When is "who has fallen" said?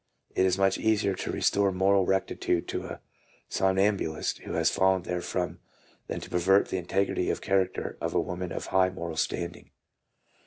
4.39-5.03